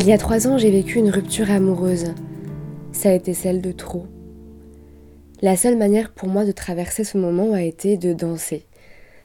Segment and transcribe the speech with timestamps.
[0.00, 2.14] Il y a trois ans, j'ai vécu une rupture amoureuse.
[2.92, 4.06] Ça a été celle de trop.
[5.42, 8.64] La seule manière pour moi de traverser ce moment a été de danser.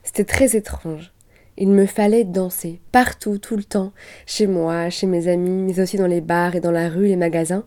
[0.01, 1.13] C'était très étrange.
[1.57, 3.91] Il me fallait danser, partout, tout le temps,
[4.25, 7.17] chez moi, chez mes amis, mais aussi dans les bars et dans la rue, les
[7.17, 7.65] magasins.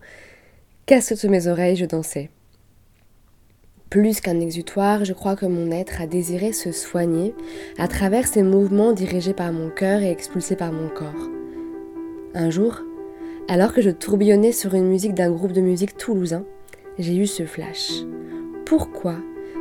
[0.86, 2.28] Casse sous mes oreilles, je dansais.
[3.88, 7.36] Plus qu'un exutoire, je crois que mon être a désiré se soigner
[7.78, 11.30] à travers ces mouvements dirigés par mon cœur et expulsés par mon corps.
[12.34, 12.82] Un jour,
[13.48, 16.44] alors que je tourbillonnais sur une musique d'un groupe de musique toulousain,
[16.98, 17.92] j'ai eu ce flash.
[18.64, 19.16] Pourquoi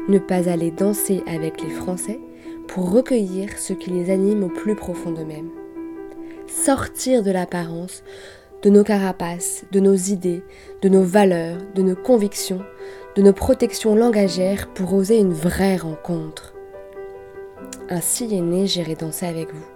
[0.07, 2.20] ne pas aller danser avec les Français
[2.67, 5.52] pour recueillir ce qui les anime au plus profond d'eux-mêmes?
[6.48, 8.03] Sortir de l'apparence,
[8.63, 10.43] de nos carapaces, de nos idées,
[10.81, 12.62] de nos valeurs, de nos convictions,
[13.15, 16.55] de nos protections langagières pour oser une vraie rencontre.
[17.90, 19.74] Ainsi est né J'irai danser avec vous.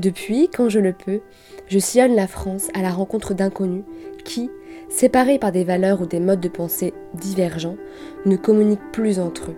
[0.00, 1.20] Depuis, quand je le peux,
[1.68, 3.84] je sillonne la France à la rencontre d'inconnus
[4.24, 4.50] qui,
[4.88, 7.76] séparés par des valeurs ou des modes de pensée divergents,
[8.26, 9.56] ne communiquent plus entre eux.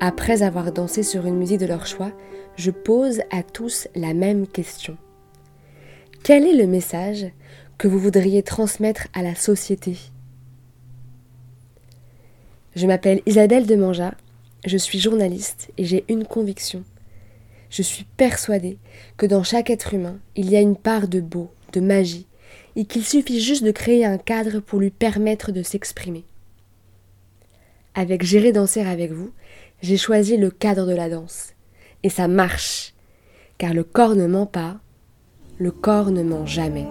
[0.00, 2.12] Après avoir dansé sur une musique de leur choix,
[2.56, 4.96] je pose à tous la même question.
[6.22, 7.26] Quel est le message
[7.76, 9.98] que vous voudriez transmettre à la société?
[12.74, 14.14] Je m'appelle Isabelle Demanja,
[14.64, 16.84] je suis journaliste et j'ai une conviction
[17.70, 18.78] je suis persuadée
[19.16, 22.26] que dans chaque être humain, il y a une part de beau, de magie,
[22.76, 26.24] et qu'il suffit juste de créer un cadre pour lui permettre de s'exprimer.
[27.94, 29.30] Avec Gérer danser avec vous,
[29.82, 31.54] j'ai choisi le cadre de la danse.
[32.02, 32.94] Et ça marche,
[33.58, 34.80] car le corps ne ment pas,
[35.58, 36.86] le corps ne ment jamais.